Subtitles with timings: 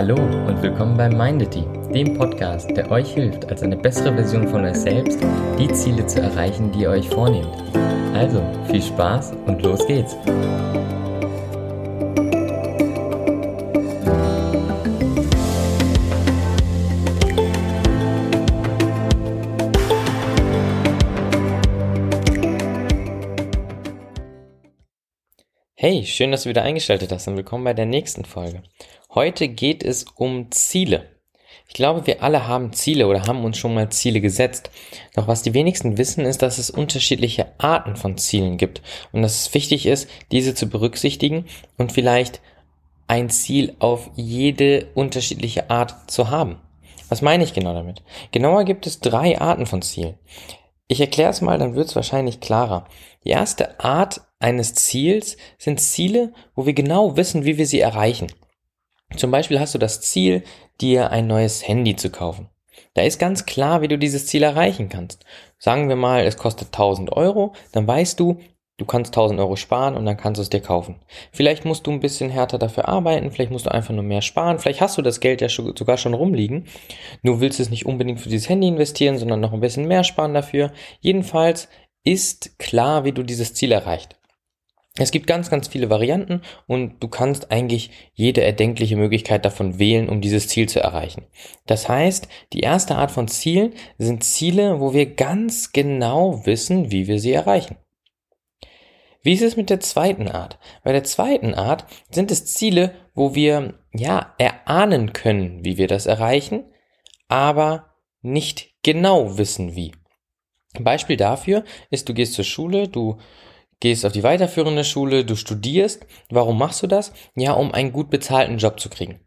[0.00, 4.64] Hallo und willkommen bei Mindity, dem Podcast, der euch hilft, als eine bessere Version von
[4.64, 5.18] euch selbst
[5.58, 7.54] die Ziele zu erreichen, die ihr euch vornehmt.
[8.14, 10.16] Also viel Spaß und los geht's!
[25.74, 28.62] Hey, schön, dass du wieder eingeschaltet hast und willkommen bei der nächsten Folge.
[29.12, 31.08] Heute geht es um Ziele.
[31.66, 34.70] Ich glaube, wir alle haben Ziele oder haben uns schon mal Ziele gesetzt.
[35.16, 39.40] Doch was die wenigsten wissen, ist, dass es unterschiedliche Arten von Zielen gibt und dass
[39.40, 41.46] es wichtig ist, diese zu berücksichtigen
[41.76, 42.40] und vielleicht
[43.08, 46.60] ein Ziel auf jede unterschiedliche Art zu haben.
[47.08, 48.04] Was meine ich genau damit?
[48.30, 50.14] Genauer gibt es drei Arten von Zielen.
[50.86, 52.86] Ich erkläre es mal, dann wird es wahrscheinlich klarer.
[53.24, 58.28] Die erste Art eines Ziels sind Ziele, wo wir genau wissen, wie wir sie erreichen.
[59.16, 60.44] Zum Beispiel hast du das Ziel,
[60.80, 62.48] dir ein neues Handy zu kaufen.
[62.94, 65.24] Da ist ganz klar, wie du dieses Ziel erreichen kannst.
[65.58, 68.40] Sagen wir mal, es kostet 1000 Euro, dann weißt du,
[68.78, 70.96] du kannst 1000 Euro sparen und dann kannst du es dir kaufen.
[71.32, 74.58] Vielleicht musst du ein bisschen härter dafür arbeiten, vielleicht musst du einfach nur mehr sparen,
[74.58, 76.66] vielleicht hast du das Geld ja sogar schon rumliegen.
[77.22, 80.34] Du willst es nicht unbedingt für dieses Handy investieren, sondern noch ein bisschen mehr sparen
[80.34, 80.72] dafür.
[81.00, 81.68] Jedenfalls
[82.04, 84.19] ist klar, wie du dieses Ziel erreicht.
[84.96, 90.08] Es gibt ganz, ganz viele Varianten und du kannst eigentlich jede erdenkliche Möglichkeit davon wählen,
[90.08, 91.26] um dieses Ziel zu erreichen.
[91.66, 97.06] Das heißt, die erste Art von Zielen sind Ziele, wo wir ganz genau wissen, wie
[97.06, 97.76] wir sie erreichen.
[99.22, 100.58] Wie ist es mit der zweiten Art?
[100.82, 106.06] Bei der zweiten Art sind es Ziele, wo wir, ja, erahnen können, wie wir das
[106.06, 106.64] erreichen,
[107.28, 109.92] aber nicht genau wissen, wie.
[110.78, 113.18] Beispiel dafür ist, du gehst zur Schule, du
[113.80, 116.06] gehst auf die weiterführende Schule, du studierst.
[116.28, 117.12] Warum machst du das?
[117.34, 119.20] Ja, um einen gut bezahlten Job zu kriegen.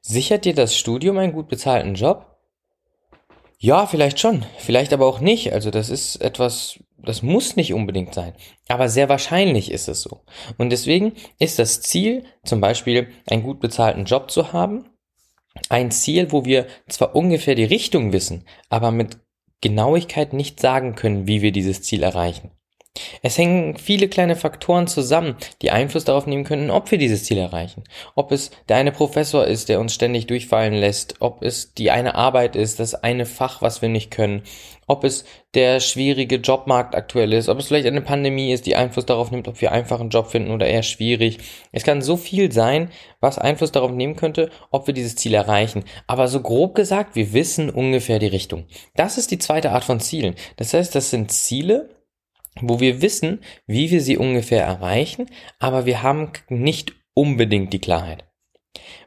[0.00, 2.26] Sichert dir das Studium einen gut bezahlten Job?
[3.60, 5.52] Ja, vielleicht schon, vielleicht aber auch nicht.
[5.52, 8.34] Also das ist etwas, das muss nicht unbedingt sein.
[8.68, 10.20] Aber sehr wahrscheinlich ist es so.
[10.58, 14.88] Und deswegen ist das Ziel, zum Beispiel einen gut bezahlten Job zu haben,
[15.70, 19.18] ein Ziel, wo wir zwar ungefähr die Richtung wissen, aber mit
[19.60, 22.52] Genauigkeit nicht sagen können, wie wir dieses Ziel erreichen.
[23.22, 27.38] Es hängen viele kleine Faktoren zusammen, die Einfluss darauf nehmen können, ob wir dieses Ziel
[27.38, 27.84] erreichen.
[28.14, 32.14] Ob es der eine Professor ist, der uns ständig durchfallen lässt, ob es die eine
[32.14, 34.42] Arbeit ist, das eine Fach, was wir nicht können,
[34.86, 39.06] ob es der schwierige Jobmarkt aktuell ist, ob es vielleicht eine Pandemie ist, die Einfluss
[39.06, 41.38] darauf nimmt, ob wir einfach einen Job finden oder eher schwierig.
[41.72, 45.84] Es kann so viel sein, was Einfluss darauf nehmen könnte, ob wir dieses Ziel erreichen.
[46.06, 48.64] Aber so grob gesagt, wir wissen ungefähr die Richtung.
[48.96, 50.34] Das ist die zweite Art von Zielen.
[50.56, 51.90] Das heißt, das sind Ziele,
[52.62, 55.26] wo wir wissen, wie wir sie ungefähr erreichen,
[55.58, 58.24] aber wir haben nicht unbedingt die Klarheit.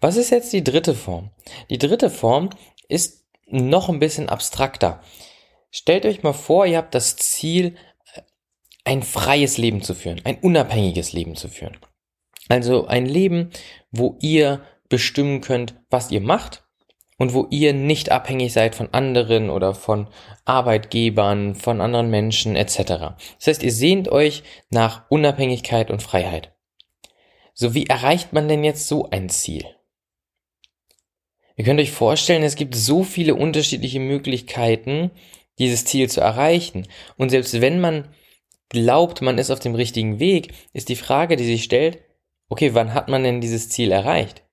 [0.00, 1.30] Was ist jetzt die dritte Form?
[1.70, 2.50] Die dritte Form
[2.88, 5.02] ist noch ein bisschen abstrakter.
[5.70, 7.76] Stellt euch mal vor, ihr habt das Ziel,
[8.84, 11.76] ein freies Leben zu führen, ein unabhängiges Leben zu führen.
[12.48, 13.50] Also ein Leben,
[13.90, 16.66] wo ihr bestimmen könnt, was ihr macht,
[17.18, 20.06] und wo ihr nicht abhängig seid von anderen oder von
[20.44, 22.76] Arbeitgebern, von anderen Menschen etc.
[23.38, 26.54] Das heißt, ihr sehnt euch nach Unabhängigkeit und Freiheit.
[27.52, 29.66] So wie erreicht man denn jetzt so ein Ziel?
[31.56, 35.10] Ihr könnt euch vorstellen, es gibt so viele unterschiedliche Möglichkeiten,
[35.58, 36.86] dieses Ziel zu erreichen.
[37.16, 38.14] Und selbst wenn man
[38.68, 41.98] glaubt, man ist auf dem richtigen Weg, ist die Frage, die sich stellt,
[42.48, 44.44] okay, wann hat man denn dieses Ziel erreicht?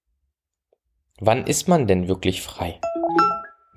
[1.21, 2.77] Wann ist man denn wirklich frei?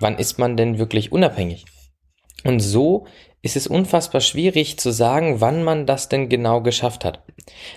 [0.01, 1.67] Wann ist man denn wirklich unabhängig?
[2.45, 3.07] Und so
[3.43, 7.23] ist es unfassbar schwierig zu sagen, wann man das denn genau geschafft hat.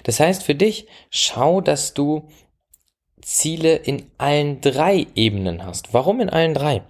[0.04, 2.28] Das heißt für dich, schau, dass du
[3.22, 5.94] Ziele in allen drei Ebenen hast.
[5.94, 6.82] Warum in allen drei?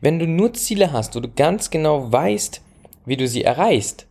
[0.00, 2.62] Wenn du nur Ziele hast, wo du ganz genau weißt,
[3.04, 4.06] wie du sie erreichst,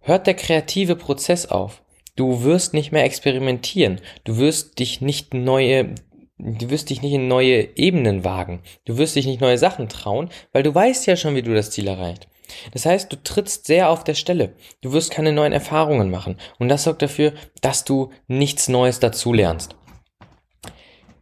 [0.00, 1.82] hört der kreative Prozess auf.
[2.16, 4.00] Du wirst nicht mehr experimentieren.
[4.24, 5.94] Du wirst dich nicht neue
[6.42, 8.62] Du wirst dich nicht in neue Ebenen wagen.
[8.86, 11.70] Du wirst dich nicht neue Sachen trauen, weil du weißt ja schon, wie du das
[11.70, 12.28] Ziel erreicht.
[12.72, 14.54] Das heißt, du trittst sehr auf der Stelle.
[14.80, 16.36] Du wirst keine neuen Erfahrungen machen.
[16.58, 19.76] Und das sorgt dafür, dass du nichts Neues dazulernst.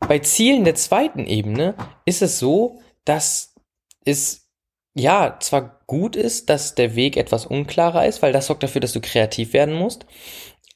[0.01, 1.75] Bei Zielen der zweiten Ebene
[2.05, 3.55] ist es so, dass
[4.05, 4.49] es
[4.95, 8.93] ja zwar gut ist, dass der Weg etwas unklarer ist, weil das sorgt dafür, dass
[8.93, 10.07] du kreativ werden musst.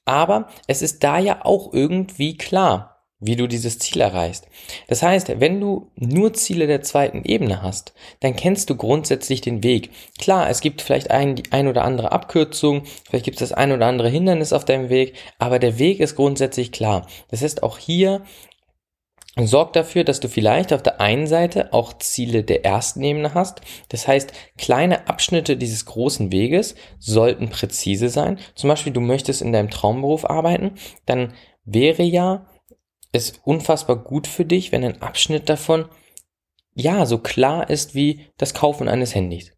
[0.04, 2.91] Aber es ist da ja auch irgendwie klar
[3.22, 4.48] wie du dieses Ziel erreichst.
[4.88, 9.62] Das heißt, wenn du nur Ziele der zweiten Ebene hast, dann kennst du grundsätzlich den
[9.62, 9.90] Weg.
[10.18, 13.72] Klar, es gibt vielleicht ein, die ein oder andere Abkürzung, vielleicht gibt es das ein
[13.72, 17.06] oder andere Hindernis auf deinem Weg, aber der Weg ist grundsätzlich klar.
[17.30, 18.22] Das heißt, auch hier
[19.36, 23.62] sorgt dafür, dass du vielleicht auf der einen Seite auch Ziele der ersten Ebene hast.
[23.88, 28.38] Das heißt, kleine Abschnitte dieses großen Weges sollten präzise sein.
[28.56, 30.72] Zum Beispiel, du möchtest in deinem Traumberuf arbeiten,
[31.06, 31.32] dann
[31.64, 32.46] wäre ja
[33.12, 35.86] es unfassbar gut für dich, wenn ein Abschnitt davon
[36.74, 39.52] ja so klar ist wie das Kaufen eines Handys.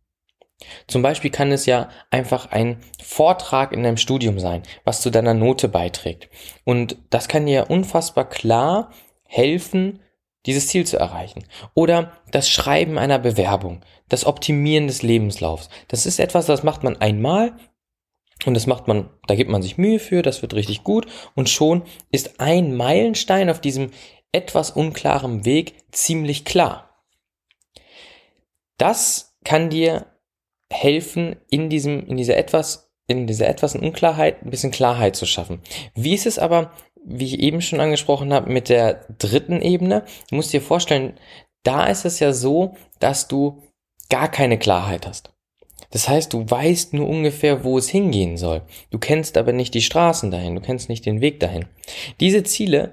[0.87, 5.35] Zum Beispiel kann es ja einfach ein Vortrag in deinem Studium sein, was zu deiner
[5.35, 6.29] Note beiträgt.
[6.65, 8.91] Und das kann dir unfassbar klar
[9.25, 10.01] helfen,
[10.47, 11.45] dieses Ziel zu erreichen.
[11.75, 15.71] Oder das Schreiben einer Bewerbung, das Optimieren des Lebenslaufs.
[15.89, 17.57] Das ist etwas, das macht man einmal
[18.47, 21.49] und das macht man, da gibt man sich Mühe für, das wird richtig gut und
[21.49, 23.91] schon ist ein Meilenstein auf diesem
[24.33, 26.91] etwas unklaren Weg ziemlich klar.
[28.77, 30.07] Das kann dir
[30.71, 35.61] helfen, in diesem, in dieser etwas, in dieser etwas Unklarheit ein bisschen Klarheit zu schaffen.
[35.95, 36.73] Wie ist es aber,
[37.05, 40.05] wie ich eben schon angesprochen habe, mit der dritten Ebene?
[40.29, 41.19] Du musst dir vorstellen,
[41.63, 43.63] da ist es ja so, dass du
[44.11, 45.34] gar keine Klarheit hast.
[45.95, 48.63] Das heißt, du weißt nur ungefähr, wo es hingehen soll.
[48.91, 51.67] Du kennst aber nicht die Straßen dahin, du kennst nicht den Weg dahin.
[52.19, 52.91] Diese Ziele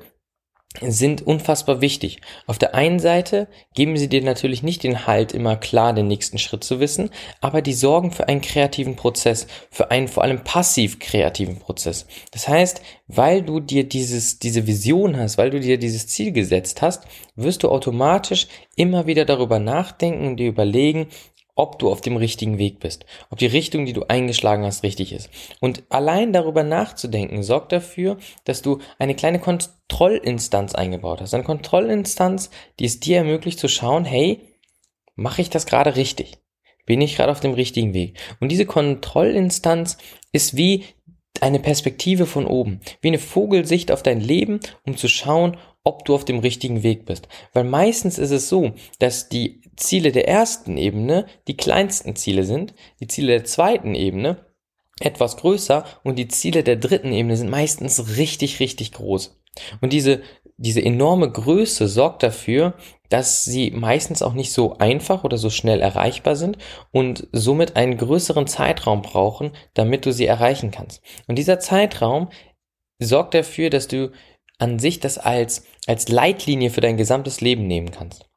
[0.79, 2.21] sind unfassbar wichtig.
[2.45, 6.37] Auf der einen Seite geben sie dir natürlich nicht den Halt, immer klar den nächsten
[6.37, 7.09] Schritt zu wissen,
[7.41, 12.05] aber die sorgen für einen kreativen Prozess, für einen vor allem passiv kreativen Prozess.
[12.31, 16.81] Das heißt, weil du dir dieses, diese Vision hast, weil du dir dieses Ziel gesetzt
[16.81, 17.03] hast,
[17.35, 21.07] wirst du automatisch immer wieder darüber nachdenken und dir überlegen,
[21.55, 25.13] ob du auf dem richtigen Weg bist, ob die Richtung, die du eingeschlagen hast, richtig
[25.13, 25.29] ist.
[25.59, 31.33] Und allein darüber nachzudenken sorgt dafür, dass du eine kleine Kontrollinstanz eingebaut hast.
[31.33, 32.49] Eine Kontrollinstanz,
[32.79, 34.41] die es dir ermöglicht zu schauen, hey,
[35.15, 36.37] mache ich das gerade richtig?
[36.85, 38.17] Bin ich gerade auf dem richtigen Weg?
[38.39, 39.97] Und diese Kontrollinstanz
[40.31, 40.85] ist wie
[41.39, 46.13] eine Perspektive von oben, wie eine Vogelsicht auf dein Leben, um zu schauen, ob du
[46.13, 47.27] auf dem richtigen Weg bist.
[47.53, 52.73] Weil meistens ist es so, dass die Ziele der ersten Ebene die kleinsten Ziele sind,
[52.99, 54.45] die Ziele der zweiten Ebene
[54.99, 59.41] etwas größer und die Ziele der dritten Ebene sind meistens richtig, richtig groß.
[59.81, 60.21] Und diese,
[60.57, 62.75] diese enorme Größe sorgt dafür,
[63.09, 66.57] dass sie meistens auch nicht so einfach oder so schnell erreichbar sind
[66.91, 71.01] und somit einen größeren Zeitraum brauchen, damit du sie erreichen kannst.
[71.27, 72.29] Und dieser Zeitraum
[72.99, 74.11] sorgt dafür, dass du
[74.59, 78.30] an sich das als, als Leitlinie für dein gesamtes Leben nehmen kannst.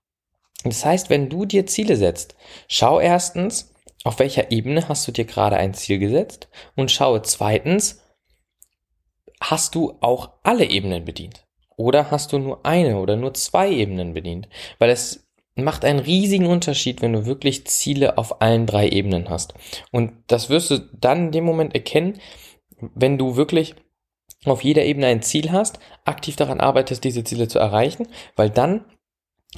[0.64, 2.36] Das heißt, wenn du dir Ziele setzt,
[2.68, 8.02] schau erstens, auf welcher Ebene hast du dir gerade ein Ziel gesetzt und schaue zweitens,
[9.40, 11.46] hast du auch alle Ebenen bedient?
[11.76, 14.48] Oder hast du nur eine oder nur zwei Ebenen bedient?
[14.78, 15.26] Weil es
[15.56, 19.54] macht einen riesigen Unterschied, wenn du wirklich Ziele auf allen drei Ebenen hast.
[19.90, 22.18] Und das wirst du dann in dem Moment erkennen,
[22.94, 23.74] wenn du wirklich
[24.44, 28.84] auf jeder Ebene ein Ziel hast, aktiv daran arbeitest, diese Ziele zu erreichen, weil dann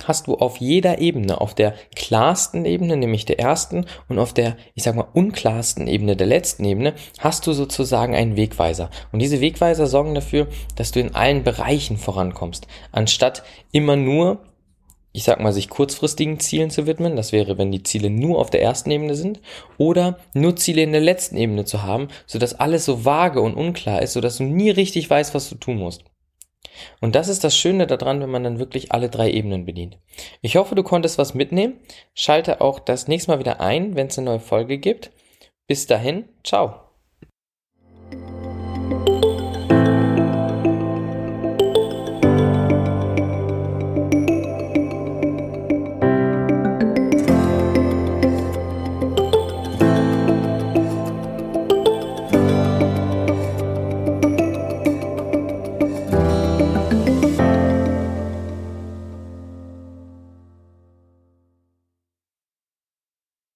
[0.04, 4.56] hast du auf jeder Ebene, auf der klarsten Ebene, nämlich der ersten, und auf der,
[4.74, 8.90] ich sag mal, unklarsten Ebene, der letzten Ebene, hast du sozusagen einen Wegweiser.
[9.12, 14.40] Und diese Wegweiser sorgen dafür, dass du in allen Bereichen vorankommst, anstatt immer nur
[15.16, 17.16] ich sag mal, sich kurzfristigen Zielen zu widmen.
[17.16, 19.40] Das wäre, wenn die Ziele nur auf der ersten Ebene sind.
[19.78, 24.02] Oder nur Ziele in der letzten Ebene zu haben, sodass alles so vage und unklar
[24.02, 26.04] ist, sodass du nie richtig weißt, was du tun musst.
[27.00, 29.98] Und das ist das Schöne daran, wenn man dann wirklich alle drei Ebenen bedient.
[30.42, 31.80] Ich hoffe, du konntest was mitnehmen.
[32.14, 35.10] Schalte auch das nächste Mal wieder ein, wenn es eine neue Folge gibt.
[35.66, 36.85] Bis dahin, ciao.